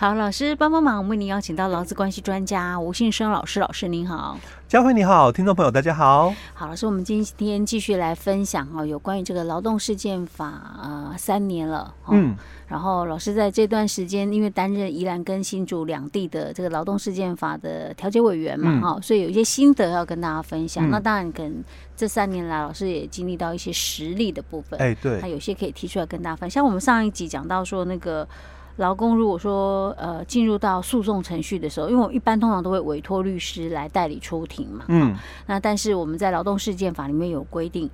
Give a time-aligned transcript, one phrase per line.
[0.00, 4.38] 好，老师帮帮忙，我们为您邀请到劳资关系专家吴信生老师，老师您好。
[4.68, 6.32] 佳慧你好，听众朋友大家好。
[6.54, 12.36] 好，老师，我们今天继续来分享哦，有关于这个劳动事件法呃三年了，嗯，
[12.68, 20.88] 然后老师在这段时间因为担任宜兰跟新竹两地的这个劳动事件法的调解委员嘛，哈、嗯，所以有一些心得要跟大家分享。
[20.88, 21.64] 嗯、那当然跟
[21.96, 26.62] 这三年来老师也经历到一些实例的部分，哎，对，他有些可以提出来跟大家分享。
[26.62, 28.28] 像我们上一集讲到说那个。
[28.78, 35.14] 劳工如果说呃进入到诉讼程序的时候，因为我一般通常都会委托律师来代理出庭嘛，嗯，
[35.46, 37.90] 那但是我们在劳动事件法里面有规定，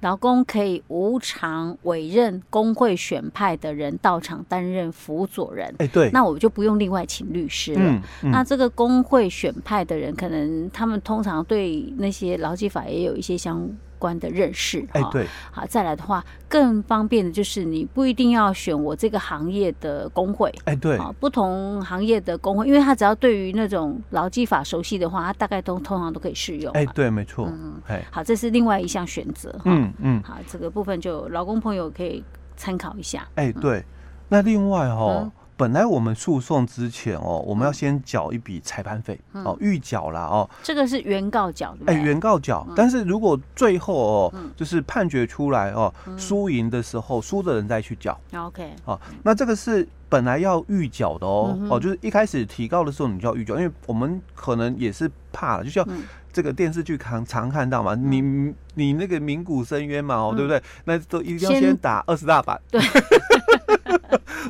[0.00, 7.80] 劳工可以无偿委任工会选派的人到场担任辅佐人，哎，对，那我就不用另外请律师了。
[7.80, 13.66] 嗯嗯、那这个工会选派的人，可能他们通常对那些劳基法也有一些相。
[13.98, 32.22] 关的认识，哎，对，好，再来的话，更方便的就是你不一定要选我这个行业的工会，哎，对，不同行业的工会，因为他只要对于那种劳基法熟悉的话，他大概都通常都可以适用，哎，对，没错，嗯，好，这是另外一项选择，嗯嗯，好，这个部分就劳工朋友可以
[32.56, 33.84] 参考一下，哎，对，
[34.28, 35.30] 那另外哈。
[35.56, 40.48] 本来我们诉讼之前哦，我们要先缴一笔裁判费哦，预缴啦哦。
[40.62, 41.80] 这个是原告缴的。
[41.86, 42.66] 哎，原告缴。
[42.76, 48.20] 但是如果最后哦，就是判决出来哦，输赢的时候，输的人再去缴。
[48.34, 48.70] OK。
[48.84, 55.88] 哦，那这个是本来要预缴的哦哦，就是一开始提告的时候你就要预缴，因为我们可能也是怕了，就像
[56.30, 60.62] 这个电视剧常常看到嘛，你你那个名古深渊嘛哦，对不对？
[60.84, 62.60] 那都一定要先打二十大板。
[62.70, 62.78] 对。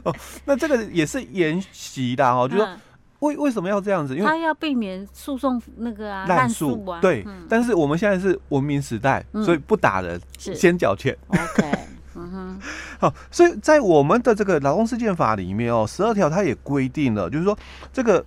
[0.05, 2.69] 哦，那这个也是沿袭的哦，就说
[3.21, 4.15] 为为什么要这样子？
[4.15, 7.01] 因为他要避免诉讼那个啊滥诉啊。
[7.01, 11.17] 对，但是我们现在是文明时代，所以不打人，先缴钱。
[11.29, 11.79] OK，
[12.15, 12.61] 嗯哼。
[13.01, 17.57] 好，所以在我们的这个劳动事件法里面哦，十二条它也规定了，就是说
[17.93, 18.25] 这个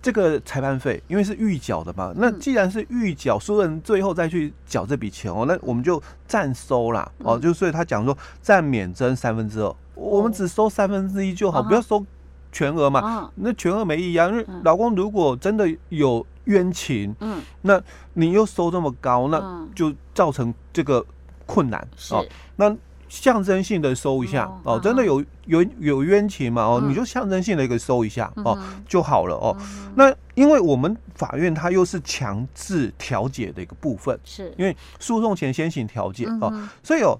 [0.00, 7.10] 这个裁判费，因为是预缴的嘛，那既然是预缴，输人最后再去缴这笔钱哦，那我们就暂收啦。
[7.18, 9.74] 哦，就所以他讲说暂免征三分之二。
[9.98, 12.04] 我们只收三分之一就好，不要收
[12.52, 13.30] 全额嘛。
[13.34, 17.82] 那全额没意义啊，因为老公如果真的有冤情，嗯，那
[18.14, 21.04] 你又收这么高，那就造成这个
[21.46, 22.24] 困难哦。
[22.56, 22.74] 那
[23.08, 26.62] 象征性的收一下哦，真的有有有冤情嘛？
[26.62, 29.56] 哦，你就象征性的一个收一下哦就好了哦。
[29.94, 34.52] 那因为我们法院它又是强制调解的一个部分，是。
[34.58, 37.18] 因为诉讼前先行调解哦，所以哦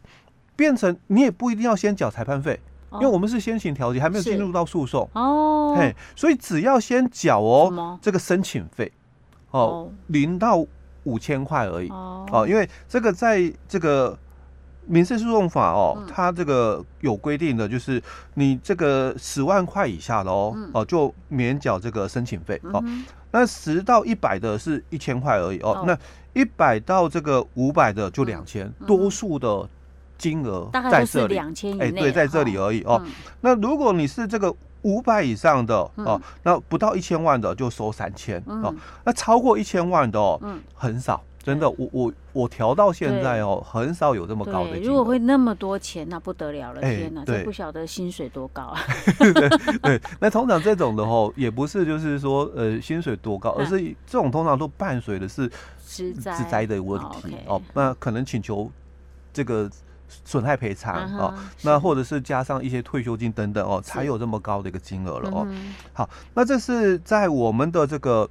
[0.59, 2.59] 变成你也不一定要先缴裁判费。
[2.95, 5.07] 因为我们是先行调解，还没有进入到诉讼。
[5.13, 8.91] 哦，嘿，所以只要先缴哦，这个申请费
[9.51, 10.65] 哦，零到
[11.05, 14.19] 五千块而已哦，因为这个在这个
[14.87, 18.03] 民事诉讼法哦，它这个有规定的，就是
[18.33, 22.83] 你这个十万块以下的哦哦，就免缴这个申请费哦，
[23.33, 25.95] 那十到一百的是一千块而已哦，那
[26.33, 29.69] 一百到这个五百的就两千，多数的。
[30.19, 33.01] 金额大概是两千以内，哎，对，在这里而已哦。
[33.41, 34.53] 那如果你是这个
[34.83, 38.75] 五百以上的哦，那不到一千万的就收三千哦。
[39.05, 40.41] 那超过一千万的哦，
[40.75, 44.79] 很少，真的，我我我调到现在哦，很少有这么高的。
[44.81, 48.81] 如果会那么多钱，那不得了了，天哪，这不晓得薪水多高啊。
[49.19, 56.13] 对对，那通常这种的哦，也不是就是说呃薪水多高，而是这种通常都伴随的是自
[56.51, 57.61] 灾的问题哦。
[57.75, 58.69] 那可能请求
[59.33, 59.71] 这个。
[60.25, 65.47] 损害赔偿哦，那或者是加上一些退休金等等哦，才有这么高的一个金额了哦。
[65.93, 68.29] 好，那这是在我们的这个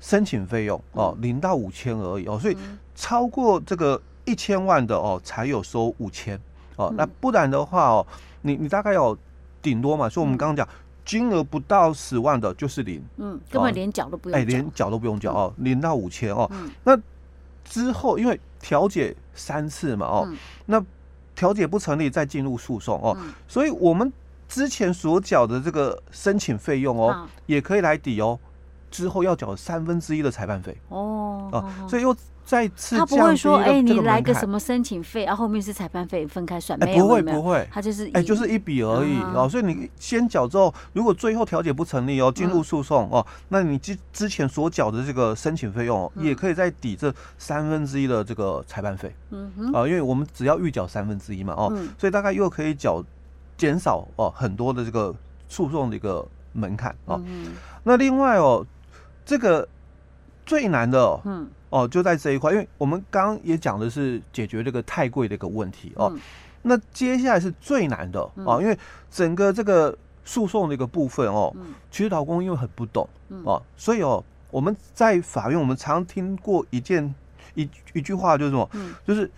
[0.00, 2.56] 申请费用哦，零到五千而已哦，所以
[2.94, 6.38] 超过这个一千万的哦，才有收五千
[6.76, 6.92] 哦。
[6.96, 8.06] 那不然的话哦，
[8.42, 9.16] 你你大概有
[9.60, 10.68] 顶多嘛，所以我们刚刚讲
[11.04, 16.48] 金额不到十万的就是零，嗯，根本连缴都不用，哎，连缴都不用缴哦，零到五千哦。
[16.84, 16.96] 那
[17.64, 20.28] 之后因为调解三次嘛，哦，
[20.66, 20.84] 那
[21.34, 23.16] 调解不成立再进入诉讼哦，
[23.48, 24.12] 所以我们
[24.48, 28.38] 之前所缴的这个申请费用哦，也可以来抵哦，
[28.90, 30.76] 之后要缴三分之一的裁判费。
[30.88, 32.16] 哦，啊，所以又。
[32.44, 39.48] 再次他不会说，哎，你来个什么申请费，然后后面是裁判费分开算，没有，不会不会，他就是哎，就是一笔而已哦。
[39.48, 53.02] 所以你先缴之后，如果最后调解不成立哦，进入诉讼哦，那你之之前所缴的这个申请费用也可以再抵这三分之一的这个裁判费，嗯哼，啊，因为我们只要预缴三分之一嘛哦，所以大概又可以缴
[53.56, 55.14] 减少哦很多的这个
[55.48, 57.22] 诉讼的一个门槛哦。
[57.84, 58.66] 那另外哦，
[59.24, 59.66] 这个
[60.44, 61.48] 最难的嗯。
[61.72, 66.12] 哦，就在这一块，因为我们刚刚也讲的是解决这个太贵的一个问题哦。
[66.14, 66.20] 嗯、
[66.60, 68.78] 那接下来是最难的哦，因为
[69.10, 71.50] 整个这个诉讼的一个部分哦，
[71.90, 73.08] 其实老公因为很不懂
[73.44, 77.14] 哦，所以哦，我们在法院我们常听过一件
[77.54, 78.70] 一一句话就是什么，
[79.06, 79.30] 就是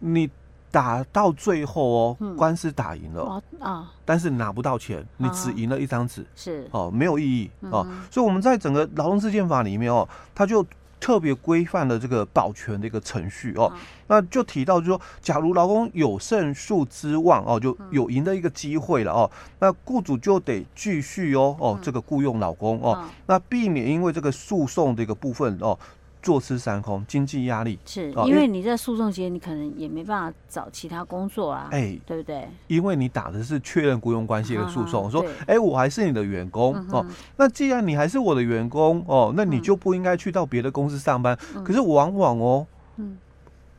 [0.00, 0.28] 你
[0.72, 10.66] 打到最后哦，官司打赢了啊，但是拿不到钱，你只赢了一张纸，是哦，没有意义哦，所以我们在整个劳动事件法里面哦，他就。
[10.98, 13.72] 特别规范的这个保全的一个程序哦，
[14.08, 25.78] 那就提到就是说，假如劳工有胜诉之望哦，就有赢的一个机会了哦，那雇主就得继续哦哦这个雇佣劳工哦，那避免因为这个诉讼的一个部分哦。
[26.26, 32.48] 坐吃山空，经济压力是因为你在诉讼期间，你可能也没办法找其他工作啊，哎、欸，对不对？
[32.66, 37.06] 因为你打的是确认雇佣关系的诉讼，说，哎、欸，我还是你的员工、嗯、哦，
[37.36, 41.38] 那既然你还是我的员工哦，那你就不应该去到别的公司上班。
[41.54, 43.16] 嗯、可是往往哦，嗯，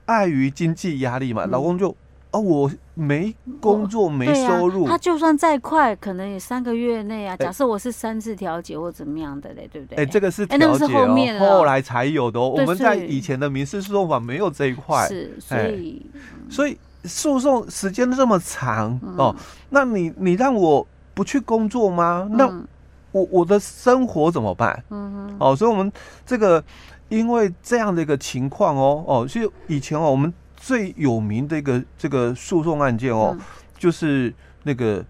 [0.06, 1.94] 碍于经济压力嘛，嗯、老公就。
[2.38, 4.88] 哦，我没工作，没收入。
[4.88, 7.36] 他就算再快，可能也三个月内啊。
[7.38, 10.04] 假设我是三次调解或怎么样的嘞，对不对？
[10.04, 10.86] 哎，这个是调解
[11.40, 12.50] 哦，后来才有的哦。
[12.50, 16.06] 我们在以前的民事诉讼法没有这一块，是，所以
[16.50, 19.36] 所以诉讼时间这么长哦，
[19.70, 22.28] 那你你让我不去工作吗？
[22.32, 22.48] 那
[23.12, 24.84] 我我的生活怎么办？
[24.90, 25.92] 嗯哼，哦，所以我们
[26.26, 26.64] 这个
[27.10, 30.34] 因为这样的一个情况哦哦，所以以前哦我们。
[30.58, 33.46] 最有名的一个这个诉讼案件哦，嗯、
[33.78, 34.34] 就是
[34.64, 35.06] 那个，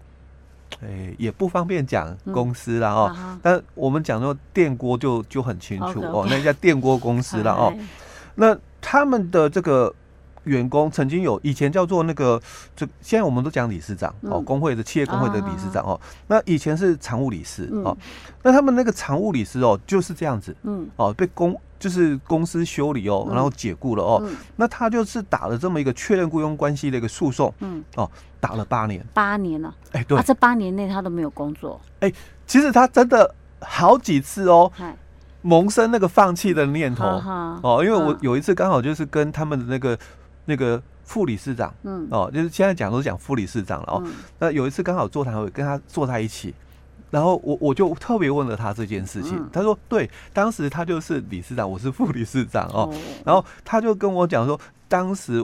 [0.82, 3.12] 哎、欸，也不方便讲公司了哦。
[3.16, 7.74] 嗯啊、但我们讲说电锅就就很清楚哦，那家电锅公司了哦。
[8.36, 9.92] 那他们的这个
[10.48, 12.40] 员工曾经有以前叫做那个，
[12.74, 15.92] 这现在我们都讲理事长、嗯、哦，工会的企业工会的理事长哦。
[15.92, 17.96] 啊、那以前是常务理事、嗯、哦。
[18.42, 21.54] 那他们那个常务理事哦就是这样子，嗯，哦被公。
[21.78, 24.20] 就是公司修理哦，然后解雇了哦，
[24.56, 28.10] 那他就是打了这么一个确认雇佣关系的一个诉讼，嗯，哦，
[28.40, 32.12] 打了八年，八年了，哎，对，这八年内他都没有工作，哎，
[32.48, 34.68] 其实他真的好几次哦，
[35.42, 37.04] 萌生那个放弃的念头，
[37.62, 39.96] 哦，因为我有一次刚好就是跟他们的那个
[40.48, 44.02] 那个副理事长，嗯，哦，就是现在讲都是讲副理事长了哦，
[44.38, 46.54] 那有一次刚好座谈会跟他坐在一起。
[47.10, 52.92] 然后我我就特别问了他这件事情，他说对，当时他就是理事长，我是副理事长哦。
[53.24, 55.42] 然后他就跟我讲说，当时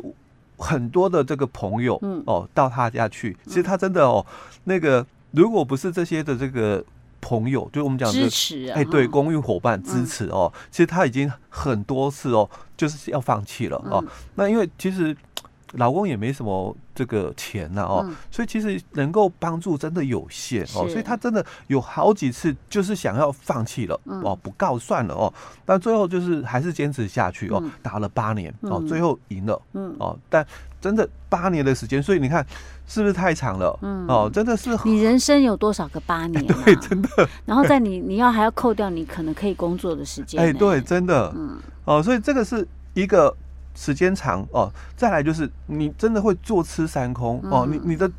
[0.59, 4.25] 很多的这个朋友嗯哦到他家去，其实他真的哦
[4.65, 6.85] 那个如果不是这些的这个
[7.25, 14.05] 朋友，就我们讲的支持，哎对，公寓伙伴支持哦，其实他已经很多次哦就是要放弃了哦。
[14.35, 15.17] 那因为其实。
[15.77, 25.33] 老公也没什么这个钱呐哦，嗯、所以其实能够帮助真的有限哦，所以他真的有好几次就是想要放弃了、嗯、哦，不告算了哦，
[25.65, 29.95] 但最后就是还是坚持下去哦，嗯、打了八年哦，最后赢了嗯。
[29.99, 30.47] 哦，但
[30.81, 32.47] 真的八年的时间，所以你看
[32.87, 34.07] 是不是太长了嗯。
[34.07, 36.59] 哦，真的是你人生有多少个八年、啊？
[36.65, 37.09] 对，真的。
[37.45, 41.33] 然后在你你要还要扣掉你可能可以工作的时间，哎，对，真的。
[41.35, 41.59] 嗯。
[41.85, 43.35] 哦，所以这个是一个。
[43.75, 48.11] 时间长哦，再来就是你真的会坐吃山空哦，你你的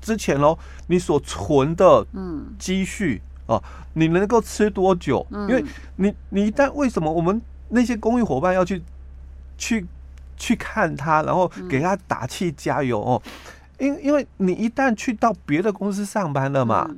[0.00, 3.62] 之前喽，你所存的嗯积蓄哦，
[3.94, 5.26] 你能够吃多久？
[5.30, 5.64] 因为
[5.96, 8.82] 你你一旦为什么我们那些公益伙伴要去
[9.56, 9.86] 去
[10.36, 13.22] 去看他，然后给他打气加油哦？
[13.78, 16.88] 因因为你一旦去到别的公司上班了嘛。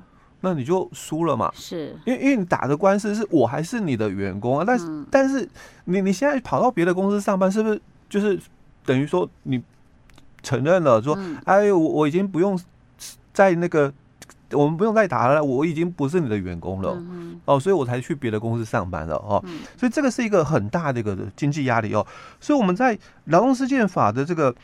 [0.42, 1.50] 那你就输了嘛？
[1.54, 4.64] 是，因为因为你打的官司是我还是你的员工啊？
[4.66, 5.48] 但是、嗯、但是
[5.84, 8.40] 你你现在跑到别的公司上班，是不是就是
[8.84, 9.62] 等于说你
[10.42, 12.58] 承认了说，嗯、哎，我我已经不用
[13.32, 13.92] 在那个
[14.52, 19.42] 我们不用再打了，我已经不是你的员工了、嗯、哦，所以我才去别的公司上班了哦。
[19.46, 22.06] 嗯、所以这个是一个很大的一个经济压力哦。
[22.40, 24.54] 所以我们在劳动事件法的这个。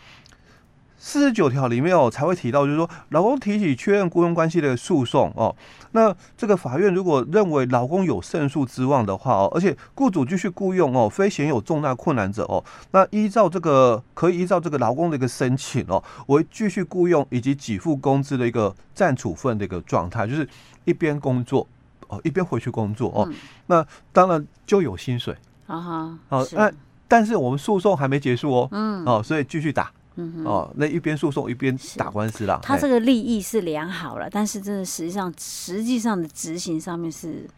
[1.07, 5.55] 四十九条里面哦，才会提到，就是说，老公提起确认雇佣关系的诉讼哦，
[5.93, 20.49] 那这个法院如果认为老公有胜诉之望的话哦，而且雇主继续雇佣哦，非显有重大困难者哦，那依照这个可以依照这个劳工的一个申请哦，为继续雇佣以及给付工资的一个暂处分的一个状态，就是
[20.87, 21.65] 一边工作
[22.09, 23.31] 哦，一边回去工作哦，
[23.67, 25.33] 那当然就有薪水。
[25.69, 26.69] 啊哈，好，那
[27.07, 29.93] 但是我们诉讼还没结束哦，嗯，哦，所以继续打。
[30.17, 32.59] 嗯哦，那一边诉讼一边打官司啦。
[32.63, 37.49] 他这个利益是良好了，但是真的实际上实际上的执行上面是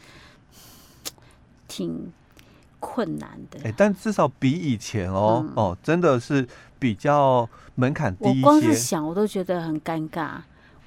[1.66, 2.12] 挺
[2.80, 3.58] 困难的。
[3.60, 6.46] 哎、欸，但至少比以前哦、嗯、哦，真的是
[6.78, 8.40] 比较门槛低一些。
[8.40, 10.38] 我光是想我都觉得很尴尬。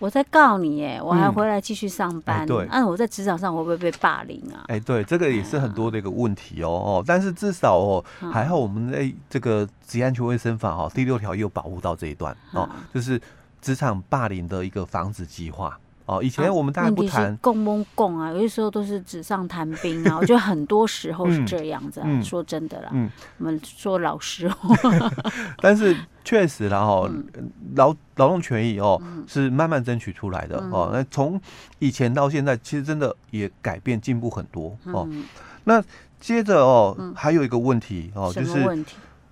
[0.01, 2.43] 我在告你哎，我还回来继续上班。
[2.47, 4.65] 对，那我在职场上会不会被霸凌啊？
[4.67, 7.03] 哎，对，这个也是很多的一个问题哦哦。
[7.05, 8.03] 但是至少哦，
[8.33, 13.21] 还好我们在这个职业安全卫生法哈第六条又保护到这一段哦，就是
[13.61, 20.17] 职场霸凌的一个防止计划哦，以前我们大家不谈共不共啊，有些时候都是纸上谈兵啊。
[20.19, 22.05] 我觉得很多时候是这样子啊。
[22.07, 24.75] 嗯、说真的啦，嗯，我们说老实话。
[25.61, 27.09] 但是确实啦，哈，
[27.75, 30.89] 劳劳动权益哦，是慢慢争取出来的哦。
[30.93, 31.39] 那从
[31.79, 35.07] 以前到现在，其实真的也改变进步很多哦。
[35.63, 35.83] 那
[36.19, 38.85] 接着哦，还有一个问题哦，就是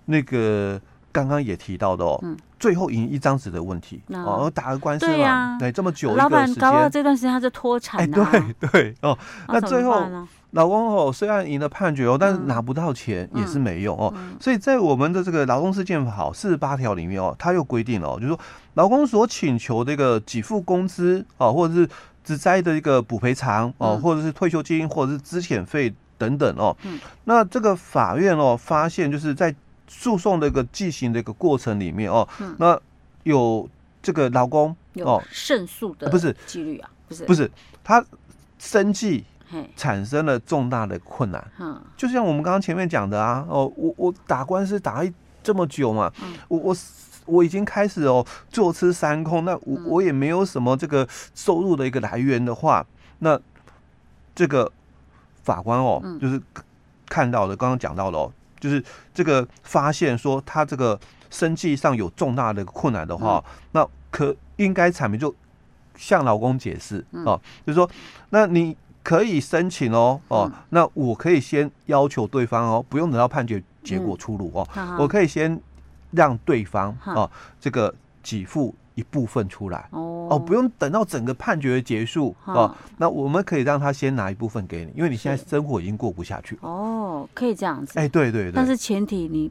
[0.05, 0.79] 那个
[1.11, 2.23] 刚刚也提到的哦。
[2.59, 10.05] 最后赢一张纸的问题哦，打个官司嘛，对，这么久，老板搞到这段时间他就脱产啊，对对哦，那最后
[10.51, 18.37] 老公哦虽然赢了判决哦，但是拿不到钱也是没用哦，所以在我们的这个劳动事件法四十八条里面哦，他又规定了，就是说
[18.73, 21.87] 劳工所请求这个给付工资哦，或者是
[22.25, 26.75] 职灾的一个补赔偿哦，或者是退休金或者是资遣费等等哦，
[27.23, 29.55] 那这个法院哦发现就是在。
[29.89, 32.79] 诉讼的一个进行的一个过程里面哦，嗯、那
[33.23, 33.67] 有
[34.01, 36.33] 这个老公哦胜诉的不是。
[36.45, 37.25] 几率啊，不是。
[37.25, 37.51] 不是
[37.83, 38.05] 他
[38.57, 39.25] 生计
[39.75, 46.75] 产生了重大的困难，嗯，就像我们刚刚前面讲的啊，哦，我我打官司打一这么久嘛，嗯、我我
[47.25, 52.85] 我已经开始哦坐吃山空，那我我也没有什么这个收入的一个来源的话，
[53.19, 53.39] 那
[54.35, 54.71] 这个
[55.43, 56.39] 法官哦，嗯、就是
[57.07, 58.31] 看到的刚刚讲到的哦。
[58.59, 60.99] 就是这个发现说他这个
[61.29, 65.33] 生计上有重大的困难的话，嗯、那可应该产品就
[65.95, 67.89] 向老公解释、嗯、哦，就是说，
[68.29, 75.59] 那你可以申请哦哦，嗯、那我可以先要求对方哦，不用等到判决结果出炉哦，嗯、我可以先
[76.11, 78.75] 让对方哦这个给付。
[78.95, 82.75] 一部分出来哦哦，不用等到整个判决结束哦。
[82.97, 87.97] 那我们可以让他先拿一部分给你，因为你现在生活已经过不下去哦，可以这样子。
[87.97, 88.51] 哎，对对对。
[88.53, 89.49] 但是前提你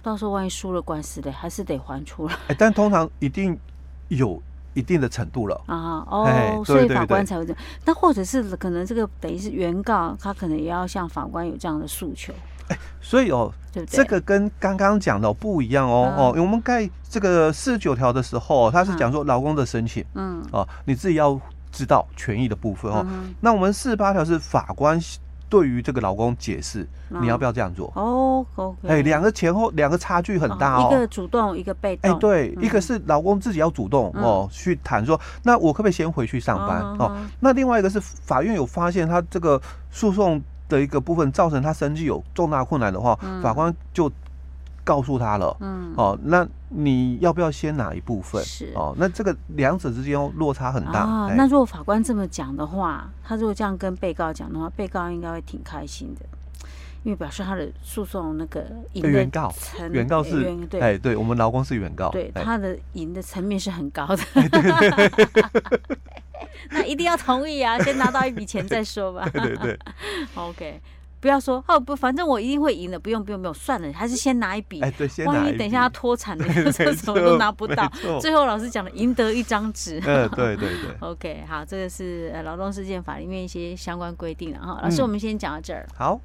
[0.00, 2.34] 到时候万一输了官司的，还是得还出来。
[2.46, 3.58] 哎，但通常一定
[4.06, 4.40] 有
[4.74, 7.60] 一定的程度了啊哦，所以法官才会这样。
[7.84, 12.32] 那或者是可能这个等于是原告，他可能也要向法官有这样的诉求。
[12.68, 21.38] 哎，所以哦，对对这个跟刚刚讲的不一样哦、嗯、哦，我们盖这个四十九条的时候，他是讲说劳工的申请，嗯，哦，你自己要
[21.70, 23.04] 知道权益的部分哦。
[23.08, 24.98] 嗯、那我们四十八条是法官
[25.50, 27.92] 对于这个劳工解释，嗯、你要不要这样做？
[27.94, 32.10] 哦，OK，哎，两个前后两个差距很大哦，一个主动，一个被动。
[32.10, 36.80] 哎，对，嗯、一个是劳工自己要主动哦，去谈说，那我可不可以先回去上班？
[36.82, 40.40] 嗯、哦，那另外一个是法院有发现他这个诉讼。
[40.68, 44.10] 的一个部分造成他生计有重大困难的话，嗯、法官就
[44.82, 45.56] 告诉他了。
[45.60, 48.42] 嗯，哦，那你要不要先拿一部分？
[48.44, 51.00] 是哦，那这个两者之间落差很大。
[51.00, 56.26] 啊，欸、那如果法官这么讲的话，他如果这样跟被告讲的话，被告应该会挺开心的，
[57.02, 59.52] 因为表示他的诉讼那个赢的原告，
[59.90, 64.18] 原告是对，哎，对我们劳工是原告，对他的赢的层面是很高的。
[66.70, 67.78] 那一定要同意啊！
[67.80, 69.28] 先拿到一笔钱再说吧。
[69.32, 69.78] 对对对
[70.34, 70.80] ，OK，
[71.20, 74.80] 不要说哦不，反正我一定会赢的，不用不用不用，算了，还是先拿一笔。
[74.80, 75.44] 哎，对，先拿一笔。
[75.44, 77.90] 万一等一下他脱产了， 什么都拿不到。
[78.20, 80.00] 最后老师讲的，赢得一张纸。
[80.04, 80.96] 嗯，对对对。
[81.00, 84.80] OK，好，这个是呃劳动事件法里面一些相关规定了哈。
[84.82, 85.86] 老师，我们先讲到这儿。
[85.96, 86.20] 好。